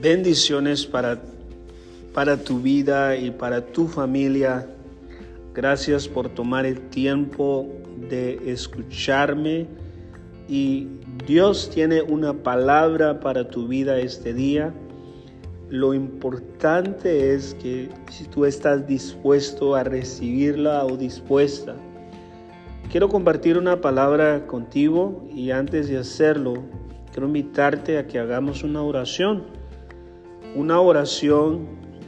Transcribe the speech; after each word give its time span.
Bendiciones 0.00 0.86
para, 0.86 1.18
para 2.14 2.36
tu 2.36 2.60
vida 2.60 3.16
y 3.16 3.32
para 3.32 3.66
tu 3.66 3.88
familia. 3.88 4.68
Gracias 5.52 6.06
por 6.06 6.28
tomar 6.28 6.66
el 6.66 6.88
tiempo 6.88 7.66
de 8.08 8.38
escucharme 8.46 9.66
y 10.46 10.86
Dios 11.26 11.68
tiene 11.74 12.00
una 12.00 12.32
palabra 12.32 13.18
para 13.18 13.48
tu 13.48 13.66
vida 13.66 13.98
este 13.98 14.32
día. 14.32 14.72
Lo 15.68 15.94
importante 15.94 17.34
es 17.34 17.54
que 17.54 17.88
si 18.12 18.22
tú 18.22 18.44
estás 18.44 18.86
dispuesto 18.86 19.74
a 19.74 19.82
recibirla 19.82 20.84
o 20.84 20.96
dispuesta, 20.96 21.74
quiero 22.88 23.08
compartir 23.08 23.58
una 23.58 23.80
palabra 23.80 24.46
contigo 24.46 25.26
y 25.34 25.50
antes 25.50 25.88
de 25.88 25.98
hacerlo, 25.98 26.62
quiero 27.10 27.26
invitarte 27.26 27.98
a 27.98 28.06
que 28.06 28.20
hagamos 28.20 28.62
una 28.62 28.80
oración 28.80 29.57
una 30.54 30.80
oración 30.80 31.66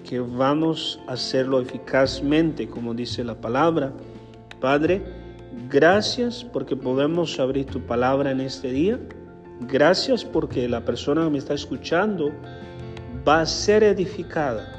que 0.09 0.21
vamos 0.21 1.01
a 1.07 1.13
hacerlo 1.13 1.61
eficazmente, 1.61 2.69
como 2.69 2.95
dice 2.95 3.23
la 3.23 3.41
palabra. 3.41 3.93
Padre, 4.61 5.03
gracias 5.69 6.45
porque 6.45 6.77
podemos 6.77 7.39
abrir 7.39 7.67
tu 7.67 7.81
palabra 7.81 8.31
en 8.31 8.41
este 8.41 8.73
día. 8.73 8.99
Gracias 9.61 10.25
porque 10.25 10.69
la 10.69 10.85
persona 10.85 11.25
que 11.25 11.31
me 11.31 11.39
está 11.39 11.55
escuchando 11.55 12.31
va 13.29 13.43
a 13.43 13.47
ser 13.47 13.85
edificada. 13.85 14.77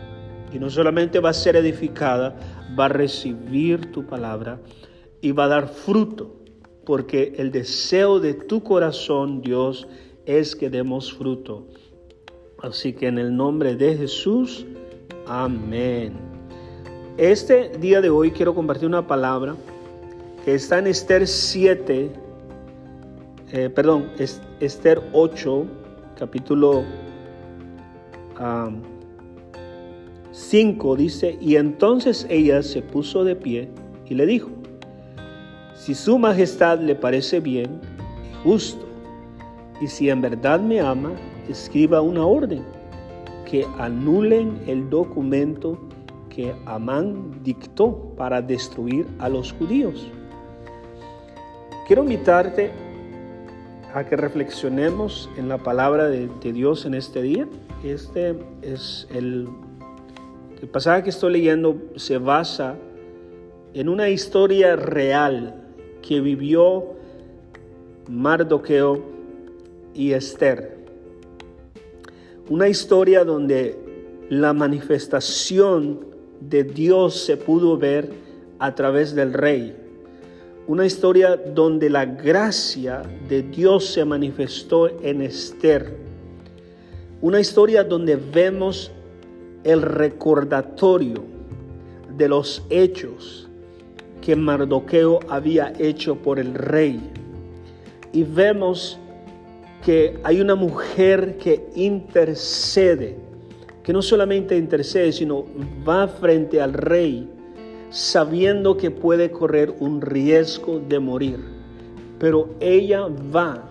Y 0.51 0.59
no 0.59 0.69
solamente 0.69 1.19
va 1.19 1.29
a 1.29 1.33
ser 1.33 1.55
edificada, 1.55 2.35
va 2.77 2.85
a 2.85 2.89
recibir 2.89 3.91
tu 3.91 4.05
palabra 4.05 4.59
y 5.21 5.31
va 5.31 5.45
a 5.45 5.49
dar 5.49 5.67
fruto. 5.69 6.35
Porque 6.85 7.35
el 7.37 7.51
deseo 7.51 8.19
de 8.19 8.33
tu 8.33 8.63
corazón, 8.63 9.41
Dios, 9.41 9.87
es 10.25 10.55
que 10.55 10.69
demos 10.69 11.13
fruto. 11.13 11.67
Así 12.61 12.93
que 12.93 13.07
en 13.07 13.17
el 13.17 13.35
nombre 13.35 13.75
de 13.75 13.97
Jesús, 13.97 14.67
amén. 15.25 16.13
Este 17.17 17.69
día 17.79 18.01
de 18.01 18.11
hoy 18.11 18.29
quiero 18.29 18.53
compartir 18.53 18.87
una 18.87 19.07
palabra 19.07 19.55
que 20.45 20.53
está 20.53 20.77
en 20.77 20.85
Esther 20.85 21.25
7, 21.25 22.11
eh, 23.51 23.69
perdón, 23.69 24.11
Esther 24.59 25.01
8, 25.11 25.65
capítulo 26.15 26.83
5, 30.31 30.95
dice, 30.95 31.37
y 31.41 31.55
entonces 31.55 32.27
ella 32.29 32.61
se 32.61 32.83
puso 32.83 33.23
de 33.23 33.35
pie 33.35 33.69
y 34.07 34.13
le 34.13 34.27
dijo, 34.27 34.51
si 35.73 35.95
su 35.95 36.19
majestad 36.19 36.79
le 36.79 36.93
parece 36.93 37.39
bien 37.39 37.81
y 38.23 38.43
justo, 38.43 38.85
y 39.81 39.87
si 39.87 40.11
en 40.11 40.21
verdad 40.21 40.59
me 40.59 40.79
ama, 40.79 41.11
escriba 41.51 42.01
una 42.01 42.25
orden 42.25 42.63
que 43.49 43.65
anulen 43.77 44.61
el 44.67 44.89
documento 44.89 45.77
que 46.29 46.55
Amán 46.65 47.43
dictó 47.43 48.13
para 48.17 48.41
destruir 48.41 49.05
a 49.19 49.29
los 49.29 49.51
judíos. 49.53 50.07
Quiero 51.87 52.03
invitarte 52.03 52.71
a 53.93 54.05
que 54.05 54.15
reflexionemos 54.15 55.29
en 55.37 55.49
la 55.49 55.57
palabra 55.57 56.07
de, 56.07 56.29
Dios 56.41 56.85
en 56.85 56.93
este 56.93 57.21
día. 57.21 57.47
Este 57.83 58.35
es 58.61 59.07
el, 59.13 59.49
el 60.61 60.67
pasaje 60.69 61.03
que 61.03 61.09
estoy 61.09 61.33
leyendo 61.33 61.75
se 61.97 62.17
basa 62.17 62.75
en 63.73 63.89
una 63.89 64.09
historia 64.09 64.75
real 64.75 65.55
que 66.01 66.21
vivió 66.21 66.93
Mardoqueo 68.07 69.01
y 69.93 70.13
Esther. 70.13 70.80
Una 72.51 72.67
historia 72.67 73.23
donde 73.23 73.79
la 74.27 74.51
manifestación 74.51 76.01
de 76.41 76.65
Dios 76.65 77.23
se 77.23 77.37
pudo 77.37 77.77
ver 77.77 78.11
a 78.59 78.75
través 78.75 79.15
del 79.15 79.31
rey. 79.31 79.73
Una 80.67 80.85
historia 80.85 81.37
donde 81.37 81.89
la 81.89 82.03
gracia 82.03 83.03
de 83.29 83.43
Dios 83.43 83.85
se 83.85 84.03
manifestó 84.03 84.89
en 85.01 85.21
Esther. 85.21 85.95
Una 87.21 87.39
historia 87.39 87.85
donde 87.85 88.17
vemos 88.17 88.91
el 89.63 89.81
recordatorio 89.81 91.23
de 92.17 92.27
los 92.27 92.65
hechos 92.69 93.47
que 94.19 94.35
Mardoqueo 94.35 95.21
había 95.29 95.71
hecho 95.79 96.17
por 96.17 96.37
el 96.37 96.53
rey. 96.53 96.99
Y 98.11 98.23
vemos 98.23 98.99
que 99.83 100.19
hay 100.23 100.41
una 100.41 100.55
mujer 100.55 101.37
que 101.37 101.69
intercede, 101.75 103.17
que 103.83 103.93
no 103.93 104.01
solamente 104.01 104.55
intercede, 104.57 105.11
sino 105.11 105.45
va 105.87 106.07
frente 106.07 106.61
al 106.61 106.73
rey 106.73 107.29
sabiendo 107.91 108.77
que 108.77 108.89
puede 108.89 109.31
correr 109.31 109.75
un 109.79 110.01
riesgo 110.01 110.79
de 110.79 110.99
morir. 110.99 111.39
Pero 112.17 112.55
ella 112.59 113.07
va 113.35 113.69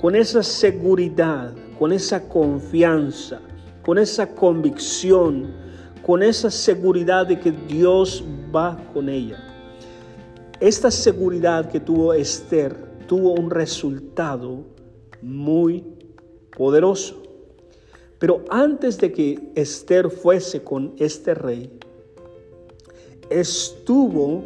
con 0.00 0.16
esa 0.16 0.42
seguridad, 0.42 1.52
con 1.78 1.92
esa 1.92 2.26
confianza, 2.26 3.40
con 3.82 3.98
esa 3.98 4.34
convicción, 4.34 5.52
con 6.04 6.22
esa 6.22 6.50
seguridad 6.50 7.26
de 7.26 7.38
que 7.38 7.52
Dios 7.52 8.24
va 8.54 8.78
con 8.94 9.08
ella. 9.08 9.38
Esta 10.60 10.90
seguridad 10.90 11.70
que 11.70 11.80
tuvo 11.80 12.14
Esther 12.14 12.74
tuvo 13.06 13.32
un 13.32 13.50
resultado 13.50 14.73
muy 15.24 15.84
poderoso. 16.56 17.22
Pero 18.18 18.44
antes 18.50 18.98
de 18.98 19.12
que 19.12 19.50
Esther 19.54 20.10
fuese 20.10 20.62
con 20.62 20.94
este 20.98 21.34
rey, 21.34 21.70
estuvo 23.30 24.44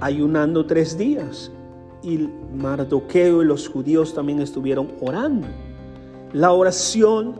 ayunando 0.00 0.64
tres 0.66 0.96
días 0.96 1.50
y 2.02 2.28
Mardoqueo 2.54 3.42
y 3.42 3.46
los 3.46 3.68
judíos 3.68 4.14
también 4.14 4.40
estuvieron 4.40 4.92
orando. 5.00 5.48
La 6.32 6.52
oración 6.52 7.34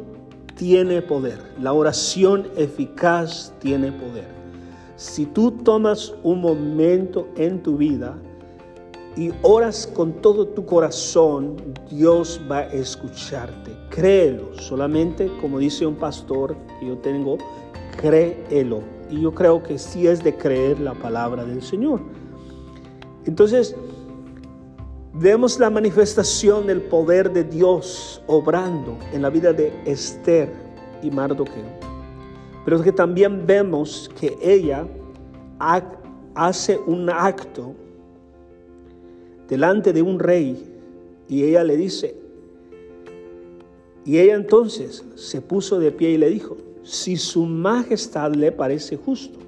tiene 0.57 1.03
poder, 1.03 1.39
la 1.61 1.73
oración 1.73 2.49
eficaz 2.57 3.53
tiene 3.61 3.93
poder. 3.93 4.29
Si 4.97 5.27
tú 5.27 5.51
tomas 5.51 6.15
un 6.23 6.41
momento 6.41 7.29
en 7.37 7.63
tu 7.63 7.77
vida, 7.77 8.17
y 9.17 9.33
oras 9.43 9.87
con 9.87 10.13
todo 10.15 10.47
tu 10.47 10.65
corazón, 10.65 11.57
Dios 11.91 12.41
va 12.51 12.59
a 12.59 12.73
escucharte. 12.73 13.71
Créelo, 13.91 14.59
solamente 14.59 15.31
como 15.41 15.59
dice 15.59 15.87
un 15.87 15.95
pastor 15.95 16.57
que 16.81 16.89
yo 16.89 16.99
tengo, 16.99 17.39
créelo. 18.01 18.83
Y 19.11 19.21
yo 19.21 19.33
creo 19.33 19.63
que 19.63 19.79
sí 19.79 20.07
es 20.07 20.25
de 20.25 20.35
creer 20.37 20.81
la 20.81 20.95
palabra 20.95 21.45
del 21.45 21.63
Señor. 21.63 22.01
Entonces, 23.25 23.77
vemos 25.13 25.61
la 25.61 25.71
manifestación 25.71 26.67
del 26.67 26.83
poder 26.83 27.33
de 27.33 27.45
Dios 27.45 28.21
obrando 28.27 28.99
en 29.13 29.23
la 29.23 29.31
vida 29.31 29.53
de 29.53 29.73
Esther 29.85 30.53
y 31.03 31.11
Mardoqueo. 31.11 31.85
Pero 32.65 32.83
que 32.83 32.93
también 32.93 33.47
vemos 33.47 34.11
que 34.19 34.37
ella 34.43 34.87
hace 36.35 36.79
un 36.87 37.09
acto 37.11 37.75
delante 39.49 39.93
de 39.93 40.03
un 40.03 40.19
rey 40.19 40.63
y 41.29 41.45
ella 41.45 41.65
le 41.65 41.77
dice, 41.77 42.15
y 44.05 44.19
ella 44.19 44.35
entonces 44.35 45.05
se 45.15 45.41
puso 45.41 45.79
de 45.79 45.91
pie 45.91 46.11
y 46.11 46.19
le 46.19 46.29
dijo, 46.29 46.57
si 46.83 47.17
su 47.17 47.47
majestad 47.47 48.35
le 48.35 48.53
parece 48.53 48.97
justo. 48.97 49.39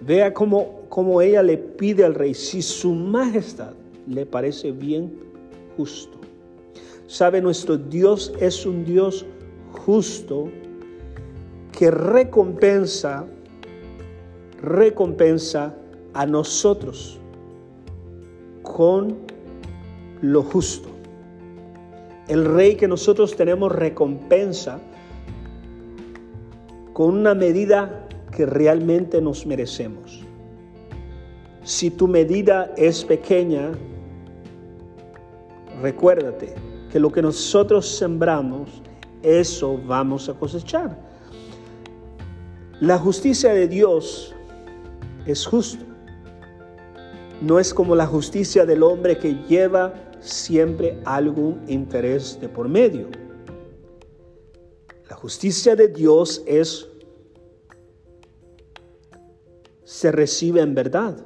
Vea 0.00 0.32
cómo, 0.32 0.80
cómo 0.88 1.20
ella 1.20 1.42
le 1.42 1.58
pide 1.58 2.04
al 2.04 2.14
rey, 2.14 2.32
si 2.32 2.62
su 2.62 2.94
majestad 2.94 3.74
le 4.06 4.24
parece 4.24 4.72
bien 4.72 5.12
justo. 5.76 6.18
Sabe, 7.06 7.42
nuestro 7.42 7.76
Dios 7.76 8.32
es 8.40 8.64
un 8.64 8.84
Dios 8.84 9.26
justo 9.72 10.48
que 11.76 11.90
recompensa, 11.90 13.26
recompensa 14.62 15.74
a 16.14 16.24
nosotros 16.24 17.19
con 18.80 19.18
lo 20.22 20.42
justo. 20.42 20.88
El 22.28 22.46
rey 22.46 22.76
que 22.76 22.88
nosotros 22.88 23.36
tenemos 23.36 23.70
recompensa 23.70 24.80
con 26.94 27.14
una 27.14 27.34
medida 27.34 28.08
que 28.34 28.46
realmente 28.46 29.20
nos 29.20 29.44
merecemos. 29.44 30.22
Si 31.62 31.90
tu 31.90 32.08
medida 32.08 32.72
es 32.78 33.04
pequeña, 33.04 33.72
recuérdate 35.82 36.54
que 36.90 36.98
lo 36.98 37.12
que 37.12 37.20
nosotros 37.20 37.86
sembramos, 37.86 38.80
eso 39.22 39.78
vamos 39.86 40.26
a 40.30 40.32
cosechar. 40.32 40.96
La 42.80 42.96
justicia 42.96 43.52
de 43.52 43.68
Dios 43.68 44.34
es 45.26 45.44
justo 45.44 45.89
no 47.40 47.58
es 47.58 47.72
como 47.72 47.96
la 47.96 48.06
justicia 48.06 48.66
del 48.66 48.82
hombre 48.82 49.18
que 49.18 49.34
lleva 49.48 49.94
siempre 50.20 50.98
algún 51.04 51.60
interés 51.66 52.38
de 52.40 52.48
por 52.48 52.68
medio. 52.68 53.08
La 55.08 55.16
justicia 55.16 55.74
de 55.74 55.88
Dios 55.88 56.42
es, 56.46 56.86
se 59.84 60.12
recibe 60.12 60.60
en 60.60 60.74
verdad, 60.74 61.16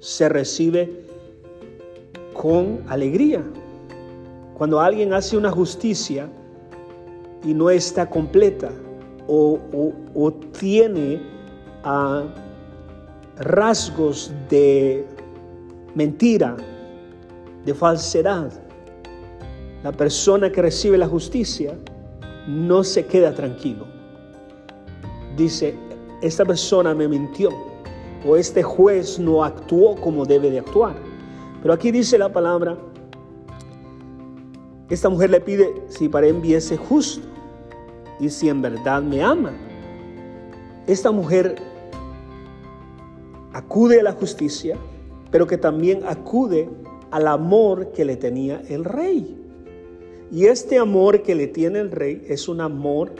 se 0.00 0.28
recibe 0.28 1.04
con 2.34 2.84
alegría. 2.88 3.42
Cuando 4.54 4.80
alguien 4.80 5.12
hace 5.12 5.36
una 5.36 5.50
justicia 5.50 6.28
y 7.44 7.54
no 7.54 7.70
está 7.70 8.08
completa 8.08 8.70
o, 9.26 10.32
tiene 10.58 11.22
ah, 11.84 12.24
rasgos 13.38 14.32
de 14.48 15.04
mentira, 15.94 16.56
de 17.64 17.74
falsedad, 17.74 18.52
la 19.82 19.92
persona 19.92 20.50
que 20.50 20.62
recibe 20.62 20.98
la 20.98 21.06
justicia 21.06 21.76
no 22.46 22.84
se 22.84 23.06
queda 23.06 23.34
tranquilo. 23.34 23.86
Dice, 25.36 25.74
esta 26.22 26.44
persona 26.44 26.94
me 26.94 27.08
mintió 27.08 27.50
o 28.26 28.36
este 28.36 28.62
juez 28.62 29.18
no 29.18 29.44
actuó 29.44 29.96
como 29.96 30.24
debe 30.24 30.50
de 30.50 30.60
actuar. 30.60 30.94
Pero 31.60 31.74
aquí 31.74 31.90
dice 31.90 32.18
la 32.18 32.32
palabra, 32.32 32.76
esta 34.88 35.08
mujer 35.08 35.30
le 35.30 35.40
pide 35.40 35.82
si 35.88 36.08
para 36.08 36.26
él 36.26 36.40
viese 36.40 36.76
justo 36.76 37.26
y 38.20 38.28
si 38.28 38.48
en 38.48 38.62
verdad 38.62 39.02
me 39.02 39.22
ama. 39.22 39.52
Esta 40.86 41.10
mujer 41.10 41.56
acude 43.64 44.00
a 44.00 44.02
la 44.02 44.12
justicia, 44.12 44.76
pero 45.30 45.46
que 45.46 45.58
también 45.58 46.02
acude 46.06 46.68
al 47.10 47.28
amor 47.28 47.92
que 47.92 48.04
le 48.04 48.16
tenía 48.16 48.62
el 48.68 48.84
rey. 48.84 49.36
Y 50.30 50.46
este 50.46 50.78
amor 50.78 51.22
que 51.22 51.34
le 51.34 51.46
tiene 51.46 51.80
el 51.80 51.90
rey 51.90 52.24
es 52.28 52.48
un 52.48 52.60
amor 52.60 53.12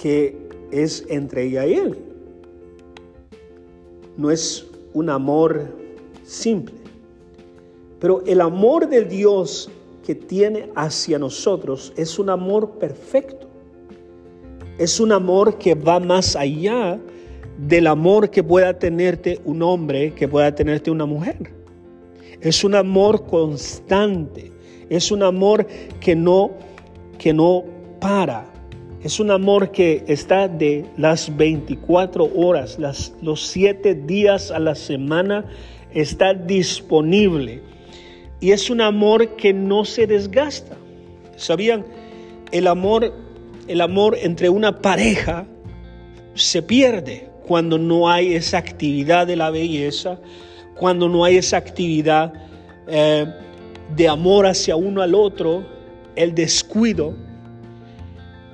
que 0.00 0.36
es 0.70 1.04
entre 1.08 1.44
ella 1.44 1.66
y 1.66 1.74
él. 1.74 1.98
No 4.16 4.30
es 4.30 4.66
un 4.92 5.10
amor 5.10 5.66
simple. 6.24 6.74
Pero 8.00 8.22
el 8.26 8.40
amor 8.40 8.88
de 8.88 9.04
Dios 9.04 9.70
que 10.04 10.14
tiene 10.14 10.70
hacia 10.74 11.18
nosotros 11.18 11.92
es 11.96 12.18
un 12.18 12.30
amor 12.30 12.78
perfecto. 12.78 13.46
Es 14.78 15.00
un 15.00 15.12
amor 15.12 15.58
que 15.58 15.74
va 15.74 15.98
más 16.00 16.36
allá 16.36 17.00
del 17.58 17.86
amor 17.86 18.30
que 18.30 18.42
pueda 18.42 18.78
tenerte 18.78 19.40
un 19.44 19.62
hombre, 19.62 20.12
que 20.14 20.28
pueda 20.28 20.54
tenerte 20.54 20.90
una 20.90 21.06
mujer. 21.06 21.52
Es 22.40 22.64
un 22.64 22.74
amor 22.74 23.26
constante. 23.26 24.52
Es 24.88 25.10
un 25.10 25.22
amor 25.22 25.66
que 26.00 26.14
no 26.14 26.52
que 27.18 27.32
no 27.32 27.64
para. 28.00 28.46
Es 29.02 29.20
un 29.20 29.30
amor 29.30 29.70
que 29.70 30.04
está 30.06 30.48
de 30.48 30.84
las 30.96 31.34
24 31.36 32.30
horas, 32.34 32.78
las, 32.78 33.14
los 33.22 33.46
7 33.46 33.94
días 33.94 34.50
a 34.50 34.58
la 34.58 34.74
semana, 34.74 35.46
está 35.92 36.34
disponible 36.34 37.62
y 38.40 38.50
es 38.50 38.68
un 38.68 38.80
amor 38.80 39.36
que 39.36 39.52
no 39.52 39.84
se 39.84 40.06
desgasta. 40.06 40.76
¿Sabían? 41.36 41.84
El 42.52 42.66
amor, 42.66 43.12
el 43.68 43.80
amor 43.80 44.16
entre 44.20 44.48
una 44.48 44.80
pareja 44.80 45.46
se 46.34 46.62
pierde 46.62 47.28
cuando 47.46 47.78
no 47.78 48.08
hay 48.08 48.34
esa 48.34 48.58
actividad 48.58 49.26
de 49.26 49.36
la 49.36 49.50
belleza, 49.50 50.18
cuando 50.74 51.08
no 51.08 51.24
hay 51.24 51.36
esa 51.36 51.56
actividad 51.56 52.32
eh, 52.88 53.26
de 53.94 54.08
amor 54.08 54.46
hacia 54.46 54.76
uno 54.76 55.02
al 55.02 55.14
otro, 55.14 55.64
el 56.16 56.34
descuido. 56.34 57.14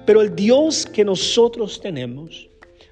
Pero 0.04 0.20
el 0.20 0.34
Dios 0.34 0.86
que 0.86 1.04
nosotros 1.04 1.80
tenemos, 1.80 2.48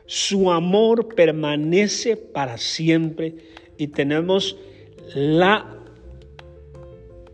su 0.07 0.51
amor 0.51 1.15
permanece 1.15 2.17
para 2.17 2.57
siempre 2.57 3.35
y 3.77 3.87
tenemos 3.89 4.57
la 5.15 5.77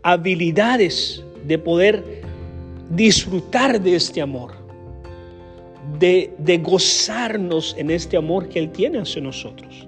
habilidades 0.03 1.23
de 1.45 1.57
poder 1.57 2.21
disfrutar 2.89 3.81
de 3.81 3.95
este 3.95 4.21
amor, 4.21 4.53
de, 5.99 6.61
gozarnos 6.63 7.75
en 7.77 7.91
este 7.91 8.17
amor 8.17 8.49
que 8.49 8.59
Él 8.59 8.71
tiene 8.71 8.99
hacia 8.99 9.21
nosotros. 9.21 9.87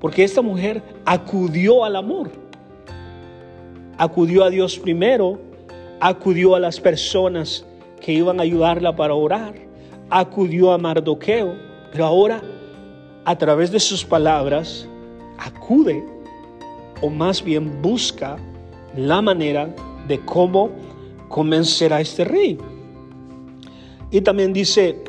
Porque 0.00 0.24
esta 0.24 0.42
mujer 0.42 0.82
acudió 1.04 1.84
al 1.84 1.96
amor, 1.96 2.30
acudió 3.96 4.44
a 4.44 4.50
Dios 4.50 4.78
primero, 4.78 5.40
acudió 6.00 6.54
a 6.54 6.60
las 6.60 6.78
personas 6.78 7.64
que 8.00 8.12
iban 8.12 8.38
a 8.38 8.42
ayudarla 8.42 8.94
para 8.94 9.14
orar, 9.14 9.54
acudió 10.10 10.72
a 10.72 10.78
Mardoqueo, 10.78 11.54
pero 11.90 12.04
ahora 12.04 12.42
a 13.24 13.38
través 13.38 13.70
de 13.70 13.80
sus 13.80 14.04
palabras 14.04 14.86
acude 15.38 16.04
o 17.00 17.08
más 17.08 17.42
bien 17.42 17.80
busca 17.80 18.36
la 18.96 19.22
manera 19.22 19.74
de 20.06 20.20
cómo 20.20 20.70
convencer 21.28 21.92
a 21.92 22.00
este 22.00 22.24
rey. 22.24 22.58
Y 24.10 24.20
también 24.20 24.52
dice, 24.52 25.02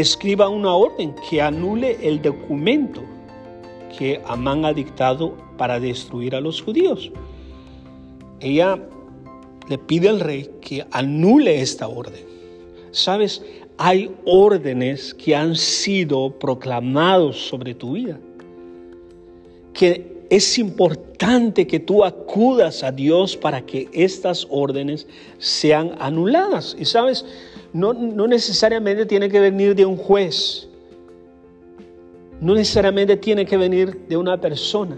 escriba 0.00 0.48
una 0.48 0.74
orden 0.74 1.14
que 1.28 1.40
anule 1.40 1.98
el 2.02 2.20
documento 2.20 3.02
que 3.96 4.20
Amán 4.26 4.64
ha 4.64 4.72
dictado 4.72 5.36
para 5.56 5.78
destruir 5.78 6.34
a 6.34 6.40
los 6.40 6.60
judíos. 6.60 7.12
Ella 8.40 8.78
le 9.68 9.78
pide 9.78 10.08
al 10.08 10.20
rey 10.20 10.50
que 10.60 10.84
anule 10.90 11.60
esta 11.60 11.86
orden. 11.86 12.24
Sabes, 12.90 13.42
hay 13.78 14.10
órdenes 14.24 15.14
que 15.14 15.34
han 15.34 15.54
sido 15.54 16.38
proclamados 16.38 17.48
sobre 17.48 17.74
tu 17.74 17.92
vida, 17.92 18.18
que 19.72 20.14
es 20.30 20.58
importante 20.58 21.66
que 21.66 21.78
tú 21.78 22.04
acudas 22.04 22.82
a 22.82 22.90
Dios 22.90 23.36
para 23.36 23.64
que 23.64 23.88
estas 23.92 24.46
órdenes 24.50 25.06
sean 25.38 25.94
anuladas. 25.98 26.76
Y 26.78 26.84
sabes, 26.84 27.24
no, 27.74 27.92
no, 27.92 28.26
necesariamente 28.26 29.04
tiene 29.04 29.28
que 29.28 29.40
venir 29.40 29.74
de 29.74 29.84
un 29.84 29.96
juez, 29.96 30.68
no 32.40 32.54
necesariamente 32.54 33.16
tiene 33.16 33.44
que 33.44 33.56
venir 33.56 34.06
de 34.08 34.16
una 34.16 34.40
persona. 34.40 34.96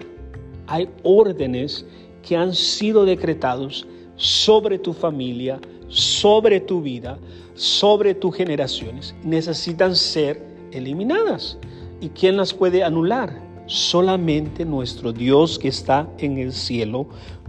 Hay 0.68 0.88
órdenes 1.02 1.84
que 2.22 2.36
han 2.36 2.54
sido 2.54 3.04
decretados 3.04 3.86
sobre 4.16 4.78
tu 4.78 4.92
familia, 4.92 5.58
sobre 5.88 6.60
tu 6.60 6.82
vida, 6.82 7.18
sobre 7.54 8.14
tus 8.14 8.36
generaciones. 8.36 9.14
Necesitan 9.24 9.96
ser 9.96 10.42
eliminadas. 10.72 11.58
¿Y 12.00 12.10
quién 12.10 12.36
las 12.36 12.52
puede 12.52 12.84
anular? 12.84 13.40
Solamente 13.66 14.64
nuestro 14.64 15.12
Dios 15.12 15.58
que 15.58 15.68
está 15.68 16.08
en 16.18 16.38
el 16.38 16.52
cielo 16.52 17.06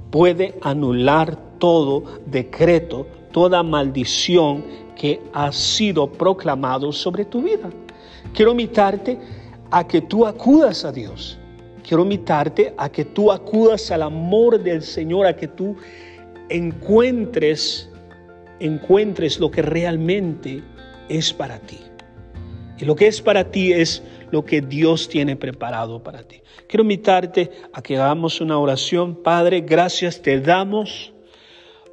puede 0.10 0.56
anular 0.62 1.38
todo 1.60 2.04
decreto, 2.26 3.08
toda 3.38 3.62
maldición 3.62 4.66
que 4.96 5.22
ha 5.32 5.52
sido 5.52 6.12
proclamado 6.12 6.92
sobre 6.92 7.24
tu 7.24 7.44
vida. 7.44 7.70
Quiero 8.34 8.50
invitarte 8.50 9.20
a 9.70 9.86
que 9.86 10.02
tú 10.02 10.26
acudas 10.26 10.84
a 10.84 10.92
Dios. 10.92 11.38
Quiero 11.88 12.02
invitarte 12.02 12.74
a 12.76 12.90
que 12.90 13.06
tú 13.06 13.32
acudas 13.32 13.92
al 13.92 14.02
amor 14.02 14.60
del 14.64 14.82
Señor, 14.82 15.28
a 15.28 15.36
que 15.36 15.48
tú 15.48 15.76
encuentres 16.50 17.92
encuentres 18.60 19.40
lo 19.40 19.52
que 19.52 19.62
realmente 19.62 20.64
es 21.08 21.32
para 21.32 21.60
ti. 21.60 21.78
Y 22.80 22.86
lo 22.86 22.96
que 22.96 23.06
es 23.06 23.22
para 23.22 23.52
ti 23.52 23.72
es 23.72 24.02
lo 24.32 24.46
que 24.46 24.62
Dios 24.62 25.10
tiene 25.10 25.36
preparado 25.36 26.02
para 26.02 26.24
ti. 26.24 26.42
Quiero 26.68 26.82
invitarte 26.82 27.52
a 27.72 27.84
que 27.84 27.98
hagamos 27.98 28.42
una 28.42 28.58
oración. 28.58 29.22
Padre, 29.22 29.62
gracias 29.62 30.24
te 30.24 30.42
damos 30.42 31.14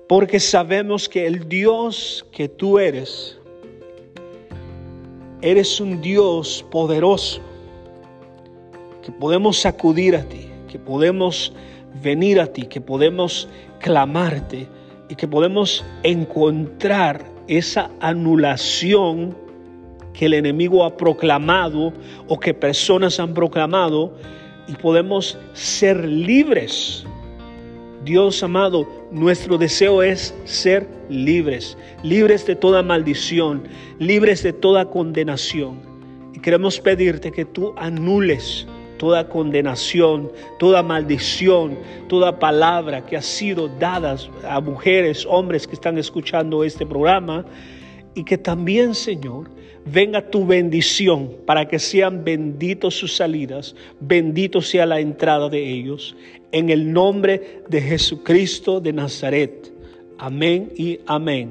porque 0.09 0.39
sabemos 0.41 1.09
que 1.09 1.27
el 1.27 1.49
Dios 1.49 2.27
que 2.31 2.49
tú 2.49 2.79
eres, 2.79 3.39
eres 5.41 5.81
un 5.81 6.01
Dios 6.01 6.65
poderoso, 6.71 7.41
que 9.03 9.13
podemos 9.13 9.65
acudir 9.67 10.17
a 10.17 10.23
ti, 10.23 10.49
que 10.69 10.79
podemos 10.79 11.53
venir 12.03 12.41
a 12.41 12.47
ti, 12.47 12.67
que 12.67 12.81
podemos 12.81 13.49
clamarte 13.81 14.67
y 15.09 15.15
que 15.15 15.29
podemos 15.29 15.85
encontrar 16.03 17.25
esa 17.47 17.91
anulación 18.01 19.37
que 20.15 20.27
el 20.27 20.35
enemigo 20.35 20.85
ha 20.85 20.97
proclamado 20.97 21.93
o 22.29 22.39
que 22.39 22.55
personas 22.55 23.21
han 23.21 23.35
proclamado 23.35 24.15
y 24.67 24.73
podemos 24.75 25.39
ser 25.53 26.05
libres. 26.09 27.05
Dios 28.05 28.43
amado, 28.43 28.87
nuestro 29.11 29.57
deseo 29.57 30.03
es 30.03 30.35
ser 30.45 30.87
libres, 31.09 31.79
libres 32.03 32.45
de 32.47 32.55
toda 32.55 32.83
maldición, 32.83 33.65
libres 33.99 34.43
de 34.43 34.53
toda 34.53 34.91
condenación. 34.91 35.81
Y 36.35 36.41
queremos 36.41 36.79
pedirte 36.81 37.33
que 37.33 37.47
tú 37.47 37.73
anules 37.79 38.67
toda 38.99 39.29
condenación, 39.29 40.31
toda 40.59 40.83
maldición, 40.83 41.79
toda 42.09 42.39
palabra 42.39 43.07
que 43.07 43.17
ha 43.17 43.23
sido 43.23 43.69
dada 43.69 44.17
a 44.47 44.61
mujeres, 44.61 45.27
hombres 45.27 45.67
que 45.67 45.75
están 45.75 45.97
escuchando 45.97 46.63
este 46.63 46.85
programa. 46.85 47.47
Y 48.15 48.25
que 48.25 48.37
también, 48.39 48.95
Señor, 48.95 49.51
venga 49.87 50.31
tu 50.31 50.47
bendición 50.47 51.31
para 51.47 51.67
que 51.67 51.79
sean 51.79 52.25
benditos 52.25 52.95
sus 52.95 53.17
salidas, 53.17 53.75
bendito 54.01 54.63
sea 54.63 54.87
la 54.87 55.01
entrada 55.01 55.49
de 55.49 55.71
ellos. 55.71 56.17
En 56.55 56.71
el 56.71 56.93
nombre 56.93 57.65
de 57.69 57.81
Jesucristo 57.81 58.81
de 58.81 58.93
Nazaret. 58.93 59.73
Amén 60.19 60.73
y 60.77 61.01
amén. 61.05 61.51